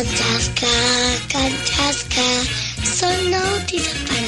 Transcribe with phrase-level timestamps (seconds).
[0.00, 0.66] Canchasca,
[1.30, 2.22] canchasca,
[2.84, 4.24] son noticias para.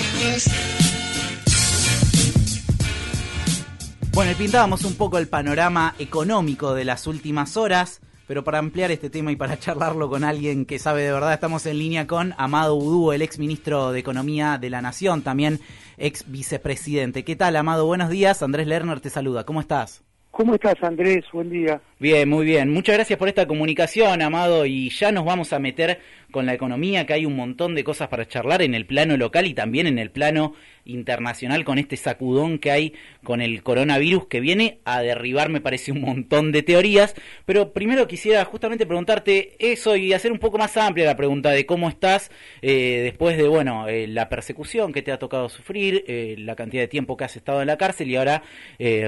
[4.12, 8.90] Bueno, y pintábamos un poco el panorama económico de las últimas horas, pero para ampliar
[8.90, 12.34] este tema y para charlarlo con alguien que sabe de verdad, estamos en línea con
[12.36, 15.58] Amado Udú, el ex ministro de Economía de la Nación, también
[15.96, 17.24] ex vicepresidente.
[17.24, 17.86] ¿Qué tal, Amado?
[17.86, 18.42] Buenos días.
[18.42, 19.46] Andrés Lerner te saluda.
[19.46, 20.02] ¿Cómo estás?
[20.32, 21.26] ¿Cómo estás, Andrés?
[21.30, 21.78] Buen día.
[21.98, 22.72] Bien, muy bien.
[22.72, 24.64] Muchas gracias por esta comunicación, Amado.
[24.64, 26.00] Y ya nos vamos a meter
[26.32, 29.46] con la economía, que hay un montón de cosas para charlar en el plano local
[29.46, 30.54] y también en el plano
[30.84, 35.92] internacional con este sacudón que hay con el coronavirus que viene a derribar, me parece,
[35.92, 37.14] un montón de teorías.
[37.44, 41.66] Pero primero quisiera justamente preguntarte eso y hacer un poco más amplia la pregunta de
[41.66, 42.30] cómo estás
[42.62, 46.82] eh, después de, bueno, eh, la persecución que te ha tocado sufrir, eh, la cantidad
[46.82, 48.42] de tiempo que has estado en la cárcel y ahora,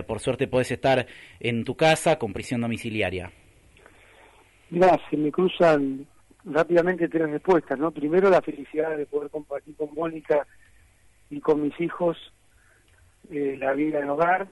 [0.06, 1.06] por suerte, puedes estar
[1.41, 3.32] en tu casa con prisión domiciliaria.
[4.70, 6.06] Mira, se me cruzan
[6.44, 7.90] rápidamente tres respuestas, ¿no?
[7.90, 10.46] Primero, la felicidad de poder compartir con Mónica
[11.30, 12.16] y con mis hijos
[13.30, 14.48] eh, la vida en hogar.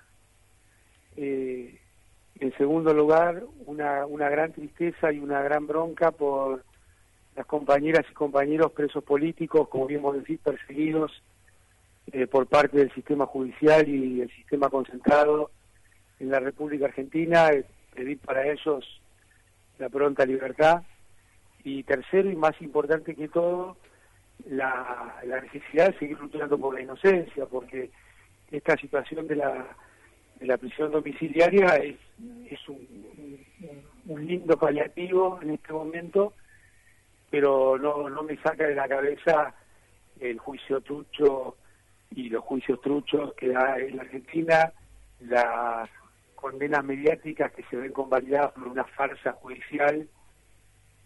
[1.16, 1.78] Eh,
[2.40, 6.64] en segundo lugar, una, una gran tristeza y una gran bronca por
[7.36, 11.22] las compañeras y compañeros presos políticos, como bien vos decís, perseguidos
[12.12, 15.50] eh, por parte del sistema judicial y el sistema concentrado
[16.18, 17.50] en la República Argentina,
[17.94, 19.00] pedir para ellos
[19.78, 20.82] la pronta libertad.
[21.64, 23.76] Y tercero, y más importante que todo,
[24.46, 27.90] la, necesidad de seguir luchando por la inocencia, porque
[28.50, 29.66] esta situación de la,
[30.40, 31.96] de la prisión domiciliaria es,
[32.50, 33.38] es un,
[34.06, 36.34] un, lindo paliativo en este momento,
[37.30, 39.54] pero no, no me saca de la cabeza
[40.20, 41.56] el juicio trucho
[42.10, 44.72] y los juicios truchos que da en la Argentina,
[45.20, 45.88] las
[46.34, 50.08] condenas mediáticas que se ven convalidadas por una farsa judicial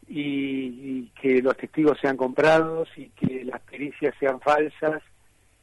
[0.09, 5.03] y, que los testigos sean comprados y que las pericias sean falsas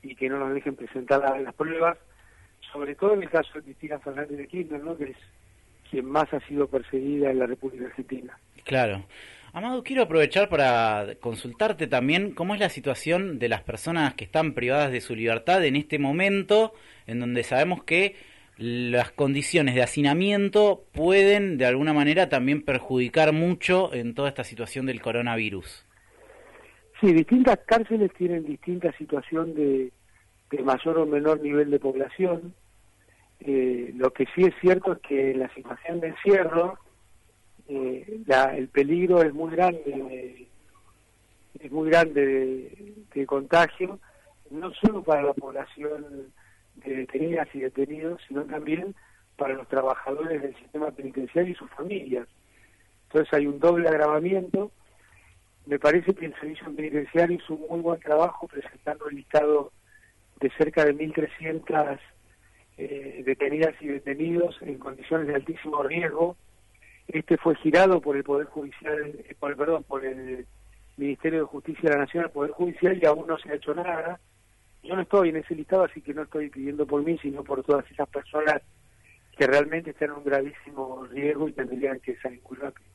[0.01, 1.97] y que no nos dejen presentar las, pruebas,
[2.71, 4.97] sobre todo en el caso de Cristina Fernández de Kirchner, ¿no?
[4.97, 5.17] que es
[5.89, 8.37] quien más ha sido perseguida en la República Argentina.
[8.65, 9.05] Claro.
[9.53, 14.53] Amado, quiero aprovechar para consultarte también cómo es la situación de las personas que están
[14.53, 16.73] privadas de su libertad en este momento,
[17.05, 18.15] en donde sabemos que
[18.57, 24.85] las condiciones de hacinamiento pueden de alguna manera también perjudicar mucho en toda esta situación
[24.85, 25.85] del coronavirus.
[27.01, 29.91] Sí, distintas cárceles tienen distinta situación de,
[30.63, 32.53] mayor o menor nivel de población.
[33.39, 36.77] Eh, lo que sí es cierto es que en la situación de encierro
[37.67, 38.21] eh,
[38.55, 40.47] el peligro es muy grande,
[41.59, 43.99] es muy grande de contagio,
[44.49, 46.32] no solo para la población de
[47.53, 48.95] y detenidos, sino también
[49.35, 52.27] para los trabajadores del sistema penitenciario y sus familias.
[53.07, 54.71] Entonces hay un doble agravamiento.
[55.65, 59.71] Me parece que el servicio penitenciario hizo un muy buen trabajo presentando el listado
[60.39, 61.99] de cerca de 1.300
[62.77, 66.35] eh, detenidas y detenidos en condiciones de altísimo riesgo.
[67.07, 70.45] Este fue girado por el Poder Judicial, eh, por perdón, por el
[70.97, 73.73] Ministerio de Justicia de la Nación al Poder Judicial y aún no se ha hecho
[73.73, 74.19] nada
[74.83, 77.63] yo no estoy en ese listado, así que no estoy pidiendo por mí, sino por
[77.63, 78.61] todas esas personas
[79.37, 82.89] que realmente están en un gravísimo riesgo y tendrían que salir muy rápido.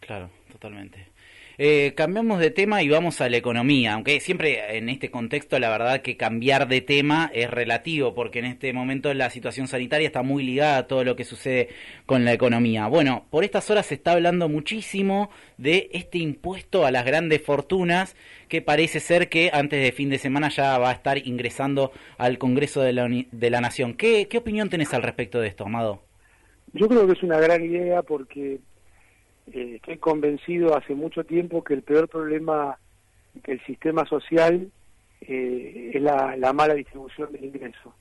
[0.00, 1.08] Claro, totalmente.
[1.56, 5.70] Eh, cambiamos de tema y vamos a la economía, aunque siempre en este contexto la
[5.70, 10.22] verdad que cambiar de tema es relativo, porque en este momento la situación sanitaria está
[10.22, 11.68] muy ligada a todo lo que sucede
[12.06, 12.88] con la economía.
[12.88, 18.16] Bueno, por estas horas se está hablando muchísimo de este impuesto a las grandes fortunas
[18.48, 22.38] que parece ser que antes de fin de semana ya va a estar ingresando al
[22.38, 23.94] Congreso de la, de la Nación.
[23.94, 26.02] ¿Qué, ¿Qué opinión tenés al respecto de esto, Amado?
[26.72, 28.58] Yo creo que es una gran idea porque
[29.52, 32.78] eh, estoy convencido hace mucho tiempo que el peor problema
[33.34, 34.70] del sistema social
[35.20, 37.94] eh, es la, mala distribución del ingreso.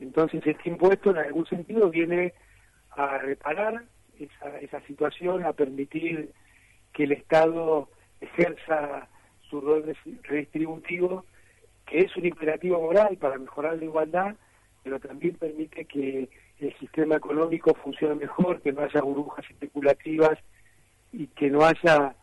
[0.00, 2.32] Entonces este impuesto en algún sentido viene
[2.90, 3.84] a reparar
[4.18, 6.30] esa, esa situación, a permitir
[6.92, 7.88] que el Estado
[8.20, 9.08] ejerza
[9.48, 11.24] su rol redistributivo,
[11.86, 14.36] que es un imperativo moral para mejorar la igualdad,
[14.82, 20.38] pero también permite que el sistema económico funcione mejor, que no haya burbujas especulativas
[21.12, 22.14] y que no haya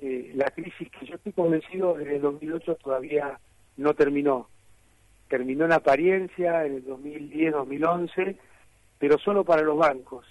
[0.00, 3.38] eh, la crisis que yo estoy convencido desde el 2008 todavía
[3.76, 4.48] no terminó.
[5.28, 8.36] Terminó en apariencia en el 2010-2011,
[8.98, 10.26] pero solo para los bancos,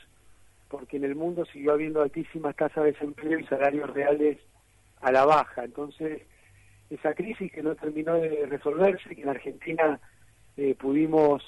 [0.68, 4.40] porque en el mundo siguió habiendo altísimas tasas de desempleo y salarios reales
[5.02, 5.64] a la baja.
[5.64, 6.24] Entonces,
[6.90, 10.00] esa crisis que no terminó de resolverse, que en Argentina
[10.58, 11.44] eh, pudimos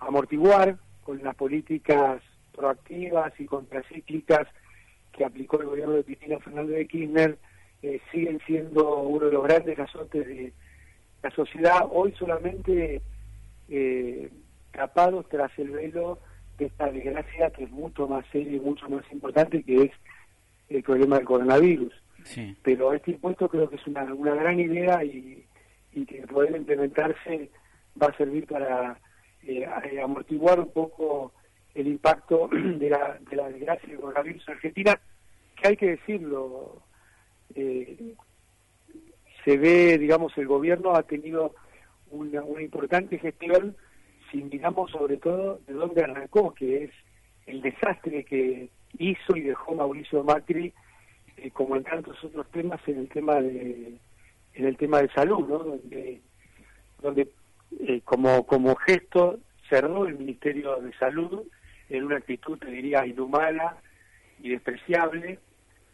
[0.00, 2.20] amortiguar con las políticas
[2.54, 4.46] proactivas y contracíclicas
[5.16, 7.38] que aplicó el gobierno de Cristina Fernández de Kirchner,
[7.82, 10.52] eh, siguen siendo uno de los grandes azotes de
[11.22, 13.00] la sociedad, hoy solamente
[13.68, 14.30] eh,
[14.72, 16.18] tapados tras el velo
[16.58, 19.90] de esta desgracia que es mucho más seria y mucho más importante, que es
[20.68, 21.92] el problema del coronavirus.
[22.62, 25.44] Pero este impuesto creo que es una, una gran idea y,
[25.92, 27.50] y que poder implementarse
[28.00, 28.98] va a servir para
[29.42, 29.66] eh,
[30.02, 31.32] amortiguar un poco
[31.74, 35.00] el impacto de la, de la desgracia del coronavirus en Argentina,
[35.56, 36.82] que hay que decirlo,
[37.54, 38.14] eh,
[39.44, 41.54] se ve, digamos, el gobierno ha tenido
[42.10, 43.76] una, una importante gestión,
[44.30, 46.90] sin digamos sobre todo de dónde arrancó, que es
[47.46, 48.68] el desastre que
[48.98, 50.72] hizo y dejó Mauricio Macri,
[51.36, 53.98] eh, como en tantos otros temas, en el tema de
[54.54, 55.58] en el tema de salud, ¿no?
[55.58, 56.20] donde
[57.02, 57.28] donde
[57.80, 59.38] eh, como como gesto
[59.68, 61.42] cerró el Ministerio de Salud
[61.88, 63.76] en una actitud, te diría, inhumana
[64.40, 65.38] y despreciable,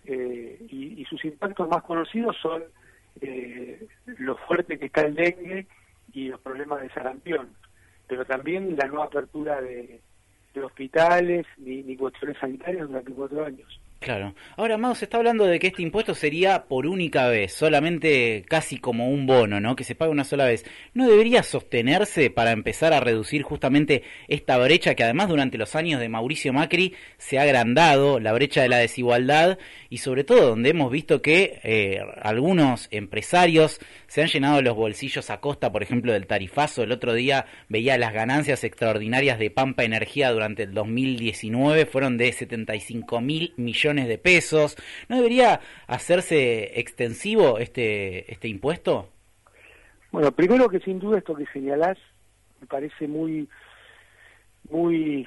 [0.04, 2.62] eh, y, sus impactos más conocidos son
[3.20, 3.86] eh,
[4.18, 5.66] lo fuerte que está el dengue
[6.12, 7.50] y los problemas de sarampión,
[8.06, 10.00] pero también la no apertura de,
[10.62, 13.80] hospitales ni, ni cuestiones sanitarias durante cuatro años.
[14.00, 14.34] Claro.
[14.56, 18.78] Ahora, Amado, se está hablando de que este impuesto sería por única vez, solamente casi
[18.78, 19.76] como un bono, ¿no?
[19.76, 20.64] Que se pague una sola vez.
[20.94, 26.00] ¿No debería sostenerse para empezar a reducir justamente esta brecha que además durante los años
[26.00, 29.58] de Mauricio Macri se ha agrandado, la brecha de la desigualdad
[29.90, 35.28] y sobre todo donde hemos visto que eh, algunos empresarios se han llenado los bolsillos
[35.28, 36.84] a costa, por ejemplo, del tarifazo.
[36.84, 42.32] El otro día veía las ganancias extraordinarias de Pampa Energía durante el 2019, fueron de
[42.32, 44.76] 75 mil millones de pesos.
[45.08, 49.08] ¿No debería hacerse extensivo este, este impuesto?
[50.12, 51.98] Bueno, primero que sin duda esto que señalás
[52.60, 53.48] me parece muy,
[54.70, 55.26] muy,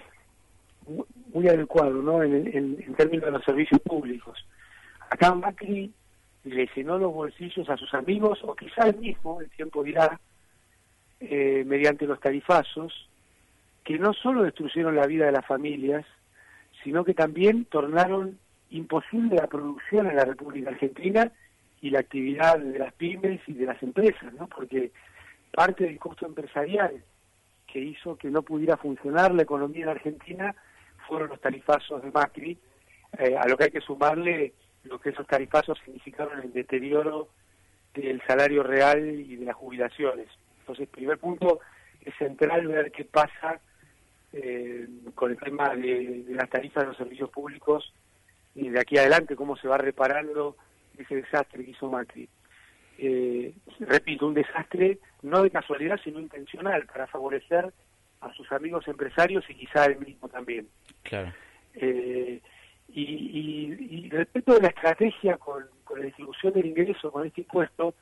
[1.33, 2.21] muy adecuado, ¿no?
[2.23, 4.45] En, en, términos de los servicios públicos.
[5.09, 5.91] Acá Macri
[6.43, 10.19] le llenó los bolsillos a sus amigos, o quizá el mismo, el tiempo dirá,
[11.19, 13.09] eh, mediante los tarifazos,
[13.83, 16.05] que no solo destruyeron la vida de las familias,
[16.83, 18.39] sino que también tornaron
[18.73, 21.31] imposible la producción en la República Argentina
[21.81, 24.47] y la actividad de las pymes y de las empresas, ¿no?
[24.47, 24.91] Porque
[25.51, 27.03] parte del costo empresarial
[27.67, 30.55] que hizo que no pudiera funcionar la economía en Argentina
[31.07, 32.57] fueron los tarifazos de Macri,
[33.19, 34.53] eh, a lo que hay que sumarle
[34.85, 37.29] lo que esos tarifazos significaron el deterioro
[37.93, 40.27] del salario real y de las jubilaciones.
[40.59, 41.59] Entonces, primer punto,
[42.03, 43.59] es central ver qué pasa
[44.33, 47.93] eh, con el tema de, de las tarifas de los servicios públicos
[48.55, 50.55] y de aquí adelante cómo se va reparando
[50.97, 52.29] ese desastre que hizo Macri.
[52.97, 57.73] Eh, repito, un desastre no de casualidad, sino intencional, para favorecer
[58.21, 60.67] a sus amigos empresarios y quizá él mismo también.
[61.01, 61.33] Claro.
[61.73, 62.41] Eh,
[62.89, 65.65] y, respecto de la estrategia con,
[65.97, 67.95] la distribución del ingreso, con este impuesto,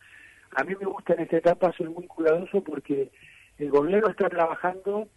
[0.55, 3.09] a mí me gusta en esta etapa ser muy cuidadoso porque
[3.57, 5.07] el gobierno está trabajando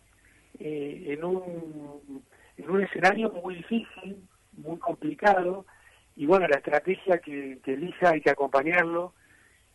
[0.61, 2.23] eh, en, un,
[2.57, 4.23] en un escenario muy difícil,
[4.56, 5.65] muy complicado
[6.17, 9.15] y bueno, la estrategia que, elija hay que acompañarlo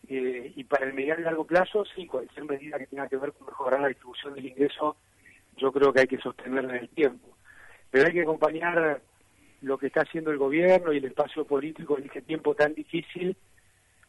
[0.08, 3.34] eh, y para el mediano y largo plazo, sí, cualquier medida que tenga que ver
[3.34, 4.96] con mejorar la distribución del ingreso,
[5.58, 7.28] yo creo que hay que sostenerla en el tiempo.
[7.92, 9.02] Pero hay que acompañar
[9.62, 13.36] lo que está haciendo el gobierno y el espacio político en este tiempo tan difícil,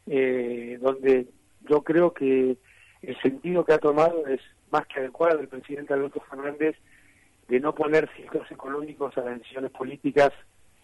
[0.07, 1.27] eh, donde
[1.69, 2.57] yo creo que
[3.03, 4.41] el sentido que ha tomado es
[4.71, 6.77] más que adecuado el presidente Alberto Fernández
[7.49, 10.31] de no poner ciclos económicos a las decisiones políticas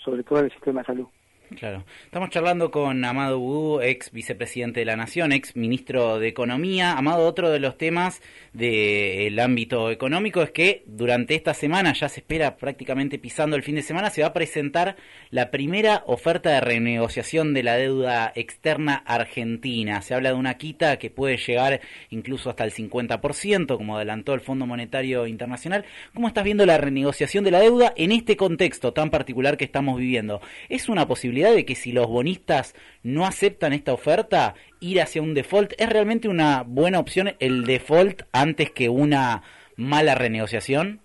[0.06, 1.06] sobre todo en el sistema de salud.
[1.54, 1.84] Claro.
[2.04, 6.92] Estamos charlando con Amado Vudú, ex vicepresidente de la Nación, ex ministro de Economía.
[6.92, 8.20] Amado, otro de los temas
[8.52, 13.76] del ámbito económico es que durante esta semana, ya se espera prácticamente pisando el fin
[13.76, 14.96] de semana, se va a presentar
[15.30, 20.02] la primera oferta de renegociación de la deuda externa argentina.
[20.02, 24.40] Se habla de una quita que puede llegar incluso hasta el 50%, como adelantó el
[24.40, 25.84] Fondo Monetario Internacional.
[26.12, 29.98] ¿Cómo estás viendo la renegociación de la deuda en este contexto tan particular que estamos
[29.98, 30.40] viviendo?
[30.68, 31.06] ¿Es una
[31.44, 35.72] de que si los bonistas no aceptan esta oferta, ir hacia un default?
[35.78, 39.42] ¿Es realmente una buena opción el default antes que una
[39.76, 41.00] mala renegociación?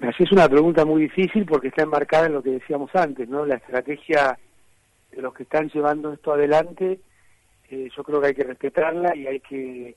[0.00, 3.46] Así es una pregunta muy difícil porque está enmarcada en lo que decíamos antes, ¿no?
[3.46, 4.38] La estrategia
[5.10, 7.00] de los que están llevando esto adelante,
[7.70, 9.96] eh, yo creo que hay que respetarla y hay que,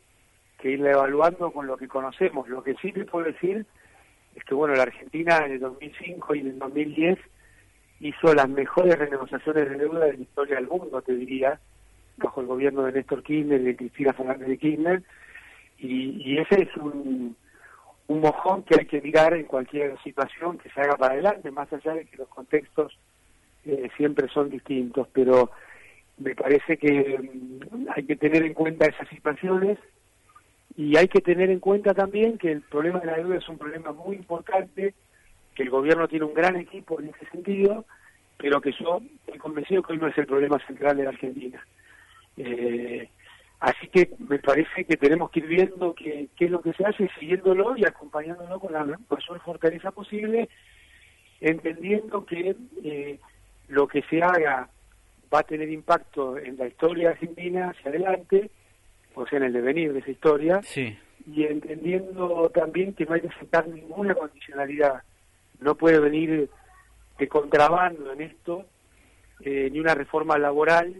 [0.59, 2.47] que irla evaluando con lo que conocemos.
[2.47, 3.65] Lo que sí te puedo decir
[4.35, 7.19] es que, bueno, la Argentina en el 2005 y en el 2010
[7.99, 11.59] hizo las mejores renegociaciones de deuda de la historia del mundo, te diría,
[12.17, 15.03] bajo el gobierno de Néstor Kirchner y de Cristina Fernández de Kirchner,
[15.77, 17.35] y, ese es un,
[18.07, 21.71] un mojón que hay que mirar en cualquier situación que se haga para adelante, más
[21.71, 22.97] allá de que los contextos
[23.65, 25.51] eh, siempre son distintos, pero
[26.17, 29.77] me parece que mm, hay que tener en cuenta esas situaciones
[30.75, 33.57] y hay que tener en cuenta también que el problema de la deuda es un
[33.57, 34.93] problema muy importante,
[35.59, 37.83] que el gobierno tiene un gran equipo en ese sentido,
[38.37, 41.61] pero que yo estoy convencido que hoy no es el problema central de la Argentina.
[42.37, 43.09] Eh,
[43.59, 47.09] así que me parece que tenemos que ir viendo qué, es lo que se hace,
[47.19, 50.47] siguiéndolo y acompañándolo con la mayor fortaleza posible,
[51.41, 53.19] entendiendo que eh,
[53.67, 54.69] lo que se haga
[55.33, 58.49] va a tener impacto en la historia argentina hacia adelante,
[59.13, 60.61] o sea, en el devenir de esa historia,
[61.29, 65.03] y entendiendo también que no hay que aceptar ninguna condicionalidad.
[65.59, 66.49] No puede venir
[67.17, 68.65] de contrabando en esto
[69.41, 70.95] eh, ni una reforma laboral,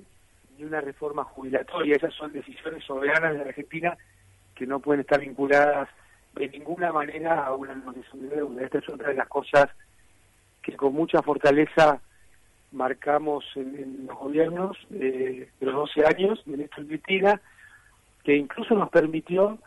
[0.58, 1.96] ni una reforma jubilatoria.
[1.96, 3.98] Esas son decisiones soberanas de Argentina
[4.56, 5.90] que no pueden estar vinculadas
[6.36, 8.64] de ninguna manera a una negociación de deuda.
[8.64, 9.70] Esta es otra de las cosas
[10.62, 12.02] que con mucha fortaleza
[12.72, 16.86] marcamos en, los gobiernos eh, de los 12 años de Néstor
[18.24, 19.58] que incluso nos permitió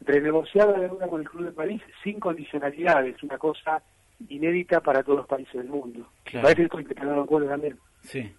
[0.00, 3.82] renegociar la deuda con el Club de París sin condicionalidades, una cosa
[4.28, 6.08] inédita para todos los países del mundo.
[6.32, 7.78] Parece que tenerlo en cuenta también.
[8.02, 8.32] Sí.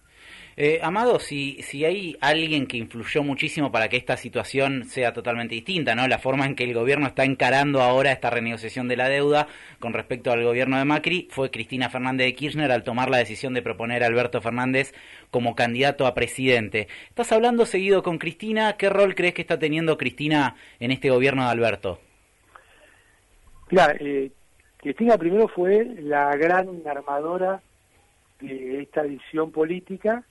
[0.56, 5.56] Eh, Amado, si, si hay alguien que influyó muchísimo para que esta situación sea totalmente
[5.56, 6.06] distinta, ¿no?
[6.06, 9.48] La forma en que el gobierno está encarando ahora esta renegociación de la deuda
[9.80, 13.52] con respecto al gobierno de Macri fue Cristina Fernández de Kirchner al tomar la decisión
[13.52, 14.94] de proponer a Alberto Fernández
[15.30, 16.86] como candidato a presidente.
[17.08, 21.44] Estás hablando seguido con Cristina, ¿qué rol crees que está teniendo Cristina en este gobierno
[21.44, 22.00] de Alberto?
[23.66, 24.30] Claro, eh,
[24.84, 27.62] Cristina primero fue la gran armadora
[28.38, 30.24] de esta visión política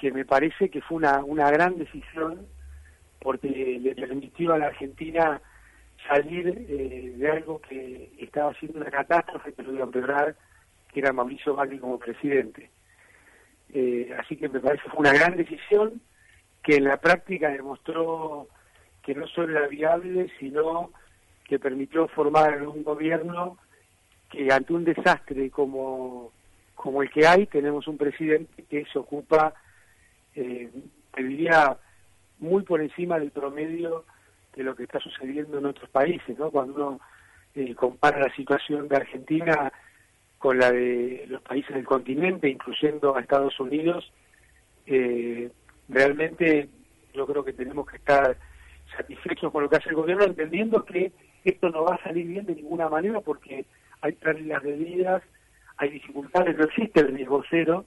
[0.00, 2.46] que me parece que fue una, una gran decisión
[3.18, 5.42] porque le permitió a la Argentina
[6.06, 10.36] salir eh, de algo que estaba siendo una catástrofe que lo iba a empeorar,
[10.92, 12.70] que era Mauricio Macri como presidente.
[13.74, 16.00] Eh, así que me parece que fue una gran decisión
[16.62, 18.46] que en la práctica demostró
[19.02, 20.92] que no solo era viable, sino
[21.42, 23.58] que permitió formar un gobierno
[24.30, 26.32] que ante un desastre como,
[26.74, 29.54] como el que hay, tenemos un presidente que se ocupa
[30.34, 30.70] eh,
[31.14, 31.76] te diría,
[32.38, 34.04] muy por encima del promedio
[34.54, 36.50] de lo que está sucediendo en otros países, ¿no?
[36.50, 37.00] Cuando uno
[37.54, 39.72] eh, compara la situación de Argentina
[40.38, 44.12] con la de los países del continente, incluyendo a Estados Unidos,
[44.86, 45.50] eh,
[45.88, 46.68] realmente
[47.12, 48.36] yo creo que tenemos que estar
[48.96, 51.12] satisfechos con lo que hace el gobierno, entendiendo que
[51.44, 53.66] esto no va a salir bien de ninguna manera porque
[54.00, 54.16] hay
[54.46, 55.22] las medidas,
[55.76, 57.86] hay dificultades, no existe el riesgo cero,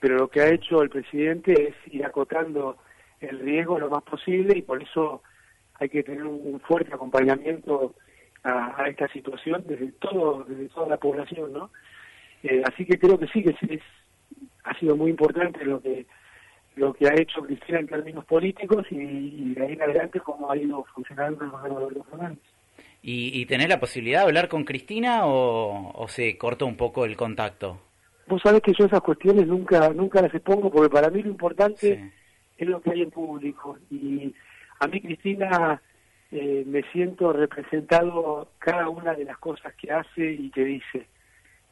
[0.00, 2.78] pero lo que ha hecho el presidente es ir acotando
[3.20, 5.22] el riesgo lo más posible y por eso
[5.74, 7.94] hay que tener un, fuerte acompañamiento
[8.42, 11.70] a, esta situación desde todo desde toda la población no
[12.42, 13.82] eh, así que creo que sí que es,
[14.64, 16.06] ha sido muy importante lo que
[16.76, 20.56] lo que ha hecho Cristina en términos políticos y, de ahí en adelante cómo ha
[20.56, 22.42] ido funcionando el gobierno de los Fernández.
[23.02, 27.04] ¿Y, ¿Y tenés la posibilidad de hablar con Cristina o, o se cortó un poco
[27.04, 27.80] el contacto?
[28.26, 32.12] Vos sabés que yo esas cuestiones nunca nunca las expongo porque para mí lo importante
[32.56, 33.78] es lo que hay en público.
[33.90, 34.34] Y
[34.78, 35.80] a mí, Cristina,
[36.30, 41.06] eh, me siento representado cada una de las cosas que hace y que dice.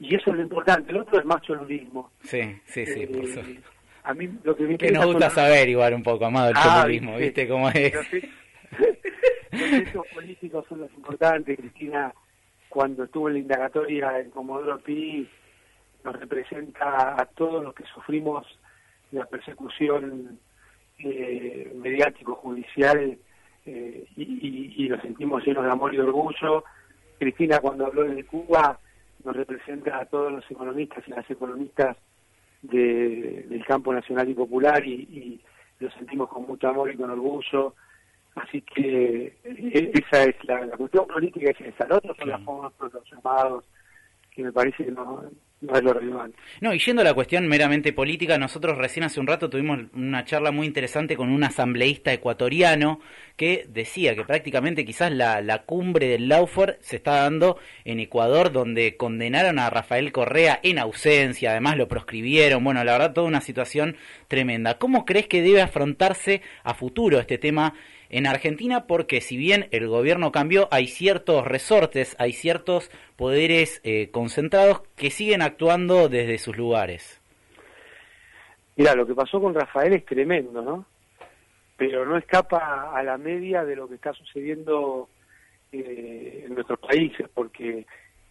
[0.00, 0.90] Y eso es lo importante.
[0.90, 2.10] El otro es más cholulismo.
[2.22, 3.02] Sí, sí, sí.
[3.02, 3.60] Eh,
[4.04, 6.80] a mí lo que me Que nos gusta saber igual un poco, más del ah,
[6.80, 7.92] cholulismo, ¿viste cómo es?
[9.78, 11.58] Hechos políticos son los importantes.
[11.58, 12.12] Cristina,
[12.68, 15.28] cuando estuvo en la indagatoria en Comodoro Pi,
[16.04, 18.46] nos representa a todos los que sufrimos
[19.12, 20.38] la persecución
[20.98, 23.18] eh, mediático-judicial
[23.66, 26.64] eh, y, y, nos sentimos llenos de amor y orgullo.
[27.18, 28.78] Cristina cuando habló de Cuba
[29.24, 31.96] nos representa a todos los economistas y las economistas
[32.62, 35.40] del campo nacional y popular y, y
[35.80, 37.74] lo sentimos con mucho amor y con orgullo.
[38.42, 41.94] Así que eh, esa es la, cuestión política, es esa.
[41.94, 43.64] Otros son las formas, los llamados,
[44.30, 45.22] que me parece que no,
[45.60, 50.24] no y yendo a la cuestión meramente política, nosotros recién hace un rato tuvimos una
[50.24, 53.00] charla muy interesante con un asambleísta ecuatoriano
[53.36, 58.52] que decía que prácticamente quizás la, la cumbre del Laufer se está dando en Ecuador,
[58.52, 63.40] donde condenaron a Rafael Correa en ausencia, además lo proscribieron, bueno, la verdad toda una
[63.40, 63.96] situación
[64.28, 64.78] tremenda.
[64.78, 67.74] ¿Cómo crees que debe afrontarse a futuro este tema
[68.10, 74.10] en Argentina porque si bien el gobierno cambió, hay ciertos resortes, hay ciertos poderes eh,
[74.10, 77.20] concentrados que siguen actuando desde sus lugares.
[78.76, 80.86] Mira, lo que pasó con Rafael es tremendo, ¿no?
[81.76, 85.08] Pero no escapa a la media de lo que está sucediendo
[85.72, 87.86] eh, en nuestros países, porque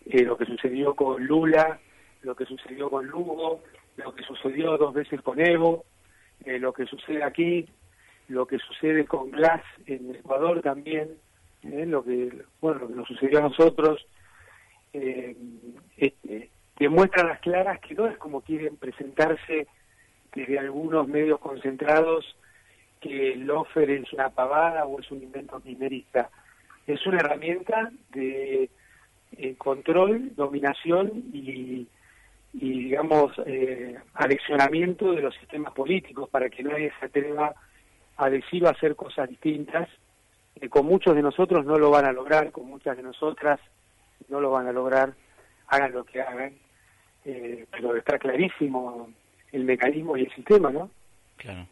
[0.05, 1.79] eh, lo que sucedió con Lula
[2.27, 3.61] lo que sucedió con Lugo,
[3.95, 5.85] lo que sucedió dos veces con Evo,
[6.45, 7.65] eh, lo que sucede aquí,
[8.27, 11.09] lo que sucede con Glass en Ecuador también,
[11.63, 12.31] eh, lo que
[12.61, 14.05] bueno lo que nos sucedió a nosotros,
[14.93, 15.35] eh,
[16.79, 19.67] demuestra las claras que no es como quieren presentarse
[20.33, 22.37] desde algunos medios concentrados
[22.99, 26.29] que el offer es una pavada o es un invento primerista.
[26.85, 28.69] Es una herramienta de
[29.37, 31.87] eh, control, dominación y,
[32.53, 37.55] digamos, eh, aleccionamiento de los sistemas políticos para que nadie se atreva a
[38.29, 39.87] decir o hacer cosas distintas.
[40.55, 43.59] Eh, con muchos de nosotros no lo van a lograr, con muchas de nosotras
[44.29, 45.13] no lo van a lograr,
[45.67, 46.53] hagan lo que hagan,
[47.25, 49.09] eh, pero está clarísimo
[49.51, 50.89] el mecanismo y el sistema, ¿no?
[51.37, 51.67] Claro.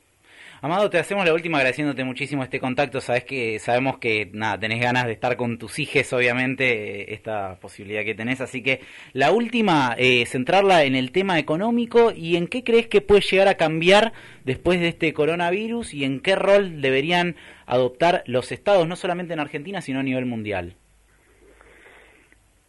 [0.62, 3.02] Amado, te hacemos la última agradeciéndote muchísimo este contacto.
[3.02, 8.04] Sabes que sabemos que nada, tenés ganas de estar con tus hijos, obviamente, esta posibilidad
[8.04, 8.40] que tenés.
[8.40, 8.80] Así que
[9.12, 13.50] la última, eh, centrarla en el tema económico y en qué crees que puede llegar
[13.50, 14.14] a cambiar
[14.46, 17.36] después de este coronavirus y en qué rol deberían
[17.66, 20.76] adoptar los estados, no solamente en Argentina, sino a nivel mundial.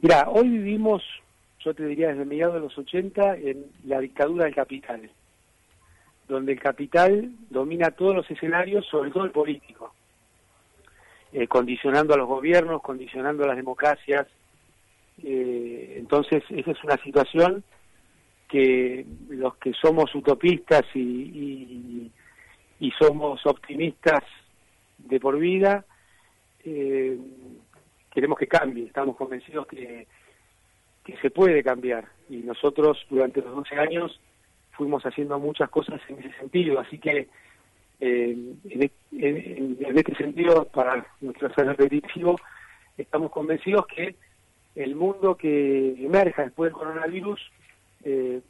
[0.00, 1.02] Mira, hoy vivimos,
[1.64, 5.08] yo te diría desde mediados de los 80, en la dictadura del capital
[6.28, 9.92] donde el capital domina todos los escenarios, sobre todo el político,
[11.33, 14.26] eh, condicionando a los gobiernos, condicionando a las democracias.
[15.23, 17.62] Eh, entonces, esa es una situación
[18.49, 22.11] que los que somos utopistas y,
[22.78, 24.23] y, somos optimistas
[24.99, 25.85] de por vida,
[26.64, 27.18] eh,
[28.12, 30.06] queremos que cambie, estamos convencidos que,
[31.04, 32.09] que se puede cambiar.
[32.28, 34.21] Y nosotros durante los 12 años
[34.76, 37.28] fuimos haciendo muchas cosas en ese sentido, así que
[38.00, 42.37] eh, en, en, este sentido, para nuestro ser repetitivo,
[42.97, 44.16] estamos convencidos que
[44.75, 47.40] el mundo que emerja después del coronavirus
[48.04, 48.40] eh,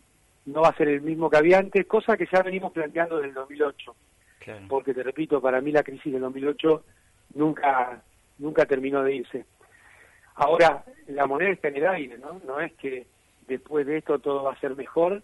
[0.47, 3.29] no va a ser el mismo que había antes, cosa que ya venimos planteando desde
[3.29, 3.95] el 2008.
[4.69, 6.85] Porque te repito, para mí la crisis del 2008
[7.35, 8.01] nunca
[8.39, 9.45] nunca terminó de irse.
[10.37, 12.41] Ahora, la moneda está en el aire, ¿no?
[12.47, 13.07] No es que
[13.49, 15.23] después de esto todo va a ser mejor,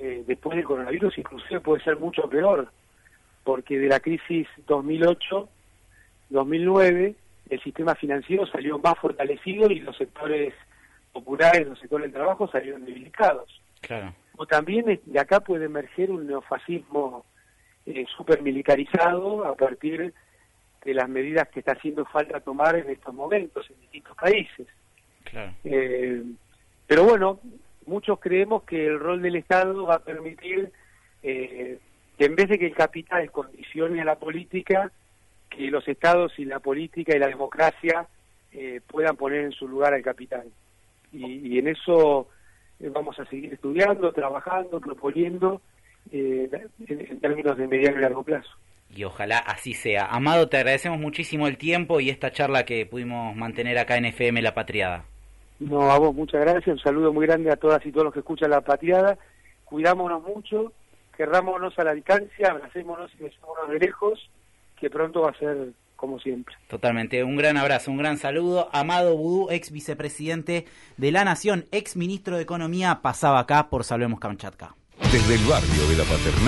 [0.00, 2.72] eh, después del coronavirus inclusive puede ser mucho peor,
[3.44, 7.14] porque de la crisis 2008-2009
[7.50, 10.54] el sistema financiero salió más fortalecido y los sectores
[11.12, 13.60] populares, los sectores del trabajo salieron debilitados.
[13.80, 14.14] Claro.
[14.36, 17.26] O también de acá puede emerger un neofascismo
[17.84, 20.14] eh, super militarizado a partir
[20.84, 24.66] de las medidas que está haciendo falta tomar en estos momentos en distintos países.
[25.24, 25.52] Claro.
[25.64, 26.22] Eh,
[26.86, 27.40] pero bueno,
[27.86, 30.72] muchos creemos que el rol del Estado va a permitir
[31.22, 31.78] eh,
[32.18, 34.90] que en vez de que el capital condicione a la política,
[35.48, 38.06] que los Estados y la política y la democracia
[38.52, 40.44] eh, puedan poner en su lugar al capital.
[41.12, 42.28] Y, en eso
[42.78, 45.60] eh, vamos a seguir estudiando, trabajando, proponiendo
[46.12, 46.50] en,
[46.86, 48.50] en términos de mediano y largo plazo
[48.94, 50.06] y ojalá así sea.
[50.06, 54.42] Amado, te agradecemos muchísimo el tiempo y esta charla que pudimos mantener acá en FM
[54.42, 55.04] La Patriada.
[55.60, 58.20] No, a vos muchas gracias, un saludo muy grande a todas y todos los que
[58.20, 59.18] escuchan la patriada,
[59.64, 60.72] cuidámonos mucho,
[61.16, 64.30] querrámonos a la distancia, abracémonos y besémonos de lejos,
[64.76, 66.54] que pronto va a ser como siempre.
[66.66, 68.70] Totalmente, un gran abrazo, un gran saludo.
[68.72, 70.64] Amado Budú, ex vicepresidente
[70.96, 74.74] de la Nación, ex ministro de Economía, pasaba acá por Salvemos Kamchatka.
[75.12, 76.40] Desde el barrio de la Paternal.